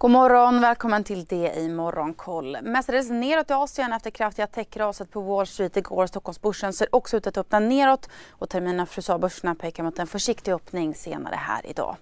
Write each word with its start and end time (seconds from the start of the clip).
God 0.00 0.10
morgon, 0.10 0.60
välkommen 0.60 1.04
till 1.04 1.24
det 1.24 1.52
i 1.56 1.68
Morgonkoll. 1.68 2.58
Mestadels 2.62 3.10
neråt 3.10 3.50
i 3.50 3.52
Asien 3.52 3.92
efter 3.92 4.10
kraftiga 4.10 4.46
techraset 4.46 5.10
på 5.10 5.20
Wall 5.20 5.46
Street 5.46 5.76
igår. 5.76 6.06
Stockholmsbörsen 6.06 6.72
ser 6.72 6.94
också 6.94 7.16
ut 7.16 7.26
att 7.26 7.38
öppna 7.38 7.58
neråt 7.58 8.08
och 8.30 8.48
terminen 8.48 8.86
för 8.86 9.00
USA-börserna 9.00 9.54
pekar 9.54 9.82
mot 9.82 9.98
en 9.98 10.06
försiktig 10.06 10.52
öppning 10.52 10.94
senare 10.94 11.34
här 11.34 11.66
idag. 11.66 11.96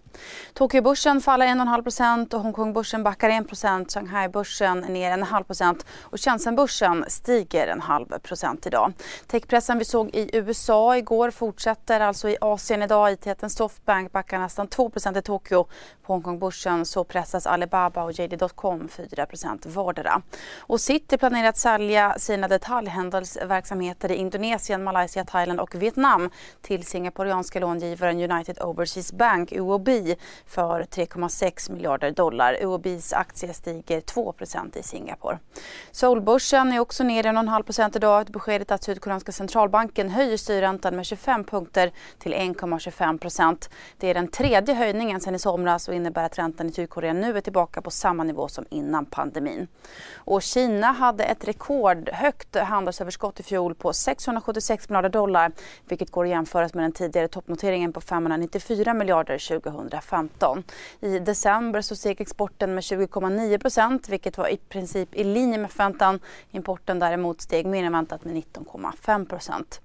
Tokyobörsen 0.55 1.21
faller 1.21 1.47
1,5% 1.47 2.35
och 2.35 2.41
Hongkongbörsen 2.41 3.03
backar 3.03 3.31
1% 3.31 4.87
är 4.87 4.93
ner 4.93 5.11
en 5.11 5.23
halv 5.23 5.45
procent 5.45 5.87
och 6.03 6.21
Shenzhenbörsen 6.21 7.05
stiger 7.09 7.67
en 7.67 7.81
halv 7.81 8.07
procent 8.07 8.67
idag. 8.67 8.93
Techpressen 9.27 9.79
vi 9.79 9.85
såg 9.85 10.11
i 10.15 10.37
USA 10.37 10.97
igår 10.97 11.31
fortsätter 11.31 12.01
alltså 12.01 12.29
i 12.29 12.37
Asien 12.41 12.83
idag. 12.83 13.13
IT-jätten 13.13 13.51
Softbank 13.51 14.13
backar 14.13 14.39
nästan 14.39 14.69
2% 14.69 15.19
i 15.19 15.23
Tokyo. 15.23 15.67
På 16.03 16.13
Hongkongbörsen 16.13 16.87
så 16.87 17.05
pressas 17.05 17.47
Alibaba 17.47 17.88
Alibaba 17.89 18.05
och 18.05 18.13
JD.com 18.13 18.89
4% 18.89 19.69
vardera. 19.69 20.23
Och 20.59 20.81
City 20.81 21.19
planerar 21.19 21.49
att 21.49 21.57
sälja 21.57 22.15
sina 22.19 22.49
detaljhandelsverksamheter 22.49 24.13
i 24.13 24.15
Indonesien, 24.15 24.85
Malaysia, 24.85 25.25
Thailand 25.25 25.61
och 25.61 25.75
Vietnam 25.75 26.31
till 26.63 26.85
singaporianska 26.85 27.61
långivaren 27.61 28.31
United 28.31 28.59
Overseas 28.63 29.13
Bank, 29.13 29.53
UOB, 29.53 29.89
för 30.47 30.83
3,6 30.83 31.73
miljarder 31.73 32.11
dollar. 32.11 32.59
UOBs 32.63 33.13
aktie 33.13 33.55
stiger 33.55 34.01
2% 34.01 34.79
i 34.79 34.83
Singapore. 34.83 35.39
Solbörsen 35.91 36.73
är 36.73 36.79
också 36.79 37.05
ner 37.05 37.23
1,5% 37.23 37.97
idag. 37.97 38.27
Beskedet 38.27 38.71
att 38.71 38.83
Sydkoreanska 38.83 39.33
centralbanken 39.33 40.11
höjer 40.11 40.37
styrräntan 40.37 40.97
med 40.97 41.07
25 41.07 41.45
punkter 41.45 41.93
till 42.19 42.35
1,25% 42.35 43.71
Det 43.99 44.11
är 44.11 44.15
den 44.15 44.29
tredje 44.29 44.75
höjningen 44.75 45.21
sedan 45.21 45.35
i 45.35 45.39
somras 45.39 45.89
och 45.89 45.95
innebär 45.95 46.25
att 46.25 46.39
räntan 46.39 46.67
i 46.67 46.73
Sydkorea 46.73 47.13
nu 47.13 47.37
är 47.37 47.41
tillbaka 47.41 47.78
tillbaka 47.79 47.85
på 47.85 47.91
samma 47.91 48.25
nivå 48.25 48.49
som 48.49 48.65
innan 48.71 49.07
pandemin. 49.07 49.69
Och 50.27 50.43
Kina 50.43 50.93
hade 50.93 51.25
ett 51.25 51.45
rekordhögt 51.45 52.57
handelsöverskott 52.57 53.41
i 53.41 53.43
fjol 53.43 53.75
på 53.75 53.93
676 53.93 54.89
miljarder 54.89 55.09
dollar 55.09 55.53
vilket 55.89 56.11
går 56.11 56.25
att 56.25 56.31
jämföras 56.31 56.75
med 56.75 56.85
den 56.85 56.93
tidigare 56.93 57.29
toppnoteringen 57.29 57.93
på 57.93 58.01
594 58.01 58.95
miljarder 58.95 59.61
2015. 59.61 60.65
I 61.01 61.19
december 61.19 61.83
så 61.83 61.97
steg 61.97 62.21
exporten 62.21 62.75
med 62.75 62.83
20,9 62.83 64.11
vilket 64.11 64.39
var 64.39 64.49
i 64.49 64.57
princip 64.57 65.15
i 65.15 65.25
linje 65.25 65.59
med 65.59 65.71
förväntan. 65.71 66.21
Importen 66.53 66.99
däremot 66.99 67.41
steg 67.41 67.67
mer 67.67 67.85
än 67.85 67.93
väntat 67.93 68.25
med 68.25 68.35
19,5. 68.35 69.79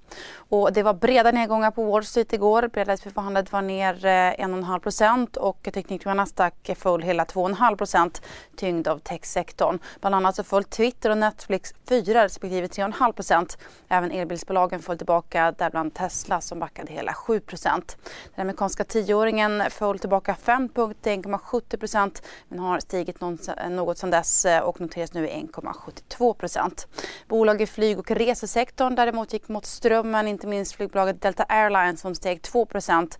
Och 0.49 0.73
det 0.73 0.83
var 0.83 0.94
breda 0.94 1.31
nedgångar 1.31 1.71
på 1.71 1.83
Wall 1.83 2.05
Street 2.05 2.33
igår. 2.33 2.67
Bredasförhandlet 2.67 3.52
var 3.52 3.61
ner 3.61 4.05
eh, 4.05 4.45
1,5 4.45 5.38
och 5.38 5.69
teknikern 5.73 6.17
Nasdaq 6.17 6.69
föll 6.77 7.02
hela 7.02 7.23
2,5 7.25 7.83
procent 7.84 8.22
tyngd 8.56 8.88
av 8.88 9.00
techsektorn. 9.00 9.80
Bland 10.02 10.16
annat 10.16 10.36
så 10.36 10.44
föll 10.44 10.64
Twitter 10.64 11.09
och 11.09 11.17
Netflix 11.17 11.73
4 11.89 12.23
respektive 12.23 12.67
3,5 12.67 13.12
procent. 13.12 13.58
Även 13.88 14.12
elbilsbolagen 14.12 14.80
föll 14.80 14.98
tillbaka, 14.98 15.52
däribland 15.58 15.94
Tesla 15.94 16.42
som 16.42 16.59
backade 16.59 16.94
hela 16.94 17.14
7 17.14 17.39
procent. 17.39 17.98
Den 18.36 18.42
amerikanska 18.42 18.84
tioåringen 18.84 19.64
föll 19.70 20.00
tillbaka 20.00 20.36
5 20.36 20.70
punkter, 20.70 21.11
1,70 21.11 21.78
procent 21.78 22.22
men 22.50 22.59
har 22.59 22.80
stigit 22.80 23.22
något 23.22 23.98
sedan 23.98 24.09
dess 24.11 24.45
eh, 24.45 24.59
och 24.59 24.81
noteras 24.81 25.14
nu 25.14 25.28
i 25.28 25.31
1,72 25.31 26.34
procent. 26.34 26.88
Bolag 27.28 27.61
i 27.61 27.67
flyg 27.67 28.00
och 28.00 28.11
resesektorn 28.11 28.95
däremot 28.95 29.34
gick 29.34 29.48
mot 29.48 29.66
strömmen, 29.66 30.28
inte 30.28 30.48
minst 30.48 30.76
flygbolaget 30.76 31.22
Delta 31.22 31.44
Airlines 31.44 32.02
som 32.02 32.16
steg 32.16 32.42
2 32.42 32.66
procent. 32.66 33.20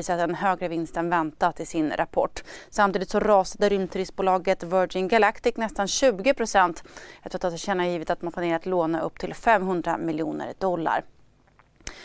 redovisat 0.00 0.28
en 0.28 0.34
högre 0.34 0.68
vinst 0.68 0.96
än 0.96 1.10
väntat 1.10 1.60
i 1.60 1.66
sin 1.66 1.92
rapport. 1.96 2.42
Samtidigt 2.70 3.10
så 3.10 3.20
rasade 3.20 3.68
rymdturistbolaget 3.68 4.62
Virgin 4.62 5.08
Galactic 5.08 5.56
nästan 5.56 5.86
20% 5.86 6.82
efter 7.22 7.38
att 7.38 7.42
ha 7.42 7.50
tillkännagivit 7.50 8.10
att 8.10 8.22
man 8.22 8.32
planerar 8.32 8.56
att 8.56 8.66
låna 8.66 9.00
upp 9.00 9.18
till 9.18 9.34
500 9.34 9.98
miljoner 9.98 10.54
dollar. 10.58 11.04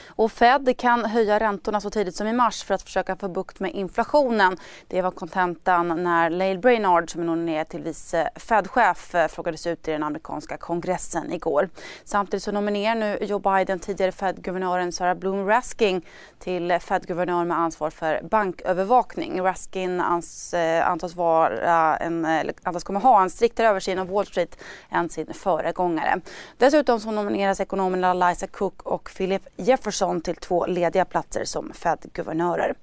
Och 0.08 0.32
Fed 0.32 0.78
kan 0.78 1.06
höja 1.06 1.40
räntorna 1.40 1.82
så 1.82 1.90
tidigt 1.90 2.16
som 2.16 2.28
i 2.28 2.34
mars 2.34 2.64
för 2.64 2.74
att 2.74 2.82
försöka 2.82 3.16
få 3.16 3.28
bukt 3.28 3.60
med 3.60 3.72
inflationen. 3.72 4.58
Det 4.88 5.02
var 5.02 5.12
kontentan 5.12 6.04
när 6.04 6.30
Lael 6.30 6.60
Brainard 6.60 7.12
som 7.12 7.22
är 7.22 7.26
nominerad 7.26 7.70
till 7.70 7.84
vice 7.84 8.30
Fed-chef 8.36 9.16
eh, 9.16 9.28
frågades 9.28 9.68
ut 9.68 9.88
i 9.88 9.92
den 9.92 10.04
amerikanska 10.04 10.58
kongressen 10.58 11.32
igår. 11.32 11.70
Samtidigt 12.04 12.44
så 12.44 12.52
nominerar 12.52 12.96
nu 12.96 13.18
Joe 13.22 13.40
Biden 13.40 13.80
tidigare 13.80 14.12
Fed-guvernören 14.12 14.92
Sarah 14.92 15.16
Bloom 15.16 15.48
Raskin 15.48 16.02
till 16.40 16.80
Fed-guvernör 16.80 17.46
med 17.46 17.60
ansvar 17.60 17.90
för 17.90 18.22
bankövervakning. 18.24 19.42
Raskin 19.42 20.02
ans, 20.02 20.54
eh, 20.54 20.90
antas, 20.90 21.16
vara 21.16 21.98
en, 21.98 22.26
antas 22.64 22.84
komma 22.84 23.00
ha 23.00 23.22
en 23.22 23.30
striktare 23.30 23.68
översyn 23.68 24.00
av 24.00 24.08
Wall 24.08 24.26
Street 24.26 24.58
än 24.90 25.10
sin 25.10 25.34
föregångare. 25.34 26.22
Dessutom 26.58 27.00
så 27.00 27.12
nomineras 27.12 27.60
ekonomerna 27.60 28.14
Liza 28.14 28.48
Cook 28.48 28.82
och 28.82 29.10
Philip 29.18 29.48
Jefferson 29.76 30.22
till 30.22 30.36
två 30.36 30.66
lediga 30.66 31.06
platser 31.06 31.46
som 31.46 31.74
Fed-guvernörer. 31.74 32.76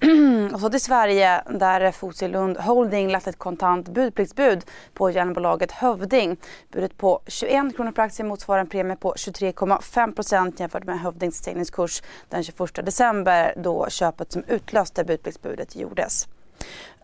och 0.54 0.60
så 0.60 0.70
till 0.70 0.80
Sverige 0.80 1.42
där 1.50 1.92
Fosilund 1.92 2.56
Holding 2.56 3.10
lagt 3.10 3.26
ett 3.26 3.38
kontant 3.38 3.88
budpliktsbud 3.88 4.64
på 4.94 5.10
järnbolaget 5.10 5.72
Hövding. 5.72 6.36
Budet 6.72 6.96
på 6.96 7.20
21 7.26 7.76
kronor 7.76 7.92
per 7.92 8.02
aktie 8.02 8.24
motsvarar 8.24 8.60
en 8.60 8.66
premie 8.66 8.96
på 8.96 9.12
23,5 9.12 10.14
procent 10.14 10.60
jämfört 10.60 10.84
med 10.84 11.00
Hövdings 11.00 11.40
teckningskurs 11.40 12.02
den 12.28 12.42
21 12.42 12.74
december 12.74 13.54
då 13.56 13.86
köpet 13.88 14.32
som 14.32 14.44
utlöste 14.48 15.04
budpliktsbudet 15.04 15.76
gjordes. 15.76 16.28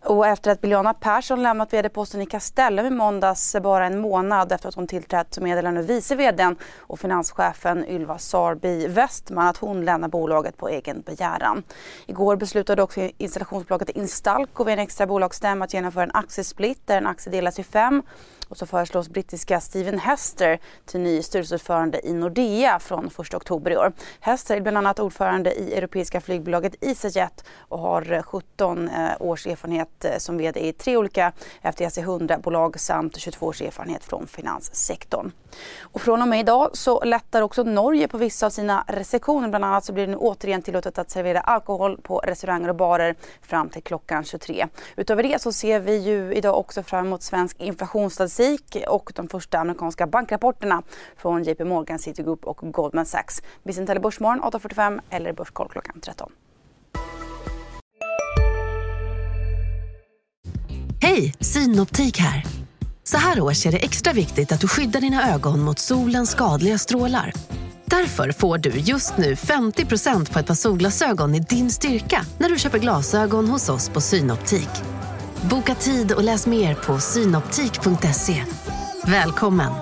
Och 0.07 0.27
efter 0.27 0.51
att 0.51 0.61
Biljana 0.61 0.95
Persson 0.95 1.43
lämnat 1.43 1.73
vd-posten 1.73 2.21
i 2.21 2.27
Castellum 2.27 2.87
i 2.87 2.91
måndags 2.91 3.57
bara 3.63 3.87
en 3.87 4.01
månad 4.01 4.53
efter 4.53 4.69
att 4.69 4.75
hon 4.75 4.87
tillträtt 4.87 5.35
så 5.35 5.43
meddelar 5.43 5.73
nu 5.73 5.83
vice 5.83 6.15
vdn 6.15 6.57
och 6.79 7.01
finanschefen 7.01 7.85
Ylva 7.89 8.19
Sarby 8.19 8.87
Westman 8.87 9.47
att 9.47 9.57
hon 9.57 9.85
lämnar 9.85 10.09
bolaget 10.09 10.57
på 10.57 10.69
egen 10.69 11.01
begäran. 11.01 11.63
Igår 12.07 12.37
beslutade 12.37 12.83
också 12.83 13.01
installationsbolaget 13.19 13.89
Instalco 13.89 14.65
vid 14.65 14.73
en 14.73 14.79
extra 14.79 15.07
bolagsstämma 15.07 15.65
att 15.65 15.75
genomföra 15.75 16.05
en 16.05 16.11
aktiesplit 16.15 16.81
där 16.85 16.99
en 16.99 17.07
aktie 17.07 17.33
delas 17.33 17.59
i 17.59 17.63
fem 17.63 18.03
och 18.49 18.56
så 18.56 18.66
föreslås 18.66 19.09
brittiska 19.09 19.60
Stephen 19.60 19.99
Hester 19.99 20.59
till 20.87 21.00
ny 21.00 21.22
styrelseordförande 21.22 22.06
i 22.06 22.12
Nordea 22.12 22.78
från 22.78 23.06
1 23.06 23.34
oktober 23.34 23.71
i 23.71 23.77
år. 23.77 23.93
Hester 24.21 24.56
är 24.56 24.60
bland 24.60 24.78
annat 24.78 24.99
ordförande 24.99 25.53
i 25.55 25.75
europeiska 25.75 26.21
flygbolaget 26.21 26.75
EasyJet 26.81 27.44
och 27.59 27.78
har 27.78 28.22
17 28.22 28.88
eh, 28.88 29.10
års 29.21 29.47
erfarenhet 29.47 30.05
eh, 30.05 30.19
som 30.19 30.38
vd 30.38 30.60
i 30.69 30.72
tre 30.72 30.97
olika 30.97 31.32
FTSE 31.62 32.03
100-bolag 32.03 32.81
samt 32.81 33.16
22 33.16 33.47
års 33.47 33.62
erfarenhet 33.62 34.05
från 34.05 34.27
finanssektorn. 34.27 35.32
Och 35.81 36.00
från 36.00 36.22
och 36.22 36.28
med 36.28 36.41
idag 36.41 36.71
så 36.72 37.05
lättar 37.05 37.43
också 37.43 37.62
Norge 37.62 38.09
på 38.09 38.19
vissa 38.19 38.47
av 38.47 38.50
sina 38.50 38.84
restriktioner. 38.88 39.49
Bland 39.49 39.65
annat 39.65 39.84
så 39.84 39.93
blir 39.93 40.06
det 40.06 40.11
nu 40.12 40.16
återigen 40.16 40.62
tillåtet 40.62 40.99
att 40.99 41.11
servera 41.11 41.41
alkohol 41.41 41.99
på 42.03 42.19
restauranger 42.19 42.69
och 42.69 42.76
barer 42.76 43.15
fram 43.43 43.69
till 43.69 43.82
klockan 43.82 44.25
23. 44.25 44.66
Utöver 44.97 45.22
det 45.22 45.43
så 45.43 45.53
ser 45.53 45.81
vi 45.81 45.97
ju 45.97 46.34
idag 46.34 46.59
också 46.59 46.82
fram 46.82 47.06
emot 47.06 47.22
svensk 47.22 47.61
inflationsstatistik 47.61 48.44
och 48.88 49.12
de 49.15 49.29
första 49.29 49.58
amerikanska 49.58 50.06
bankrapporterna 50.06 50.82
från 51.17 51.43
JP 51.43 51.64
Morgan, 51.64 51.99
Citigroup 51.99 52.44
och 52.44 52.73
Goldman 52.73 53.06
Sachs. 53.06 53.43
Vi 53.62 53.73
sen 53.73 53.85
Börsmorgon 54.02 54.43
8.45 54.43 55.00
eller 55.11 55.32
Börskoll 55.32 55.69
klockan 55.69 56.00
13. 56.00 56.32
Hej, 61.02 61.35
Synoptik 61.41 62.19
här. 62.19 62.44
Så 63.05 63.17
här 63.17 63.41
års 63.41 63.67
är 63.67 63.73
det 63.73 63.85
extra 63.85 64.12
viktigt 64.12 64.52
att 64.52 64.61
du 64.61 64.69
skyddar 64.69 65.00
dina 65.00 65.35
ögon 65.35 65.61
mot 65.61 65.79
solens 65.79 66.31
skadliga 66.31 66.79
strålar. 66.79 67.32
Därför 67.85 68.32
får 68.32 68.58
du 68.58 68.70
just 68.70 69.17
nu 69.17 69.35
50% 69.35 70.32
på 70.32 70.38
ett 70.38 70.47
par 70.47 70.55
solglasögon 70.55 71.35
i 71.35 71.40
din 71.40 71.70
styrka 71.70 72.26
när 72.38 72.49
du 72.49 72.58
köper 72.58 72.79
glasögon 72.79 73.49
hos 73.49 73.69
oss 73.69 73.88
på 73.88 74.00
Synoptik. 74.00 74.69
Boka 75.50 75.75
tid 75.75 76.12
och 76.12 76.25
läs 76.25 76.46
mer 76.46 76.75
på 76.75 76.99
synoptik.se. 76.99 78.44
Välkommen! 79.06 79.73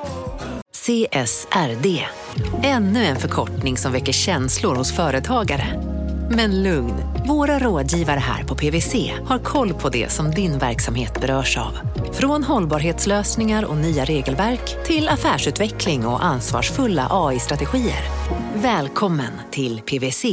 CSRD, 0.73 2.06
ännu 2.62 3.05
en 3.05 3.17
förkortning 3.17 3.76
som 3.76 3.93
väcker 3.93 4.12
känslor 4.12 4.75
hos 4.75 4.93
företagare. 4.93 5.82
Men 6.31 6.62
lugn, 6.62 6.94
våra 7.29 7.59
rådgivare 7.59 8.19
här 8.19 8.44
på 8.44 8.55
PWC 8.55 9.12
har 9.25 9.38
koll 9.38 9.75
på 9.75 9.88
det 9.88 10.12
som 10.12 10.31
din 10.31 10.59
verksamhet 10.59 11.20
berörs 11.20 11.59
av. 11.59 11.79
Från 12.12 12.44
hållbarhetslösningar 12.44 13.65
och 13.65 13.76
nya 13.76 14.05
regelverk 14.05 14.85
till 14.87 15.08
affärsutveckling 15.08 16.06
och 16.06 16.25
ansvarsfulla 16.25 17.06
AI-strategier. 17.11 18.03
Välkommen 18.55 19.32
till 19.50 19.81
PWC. 19.81 20.25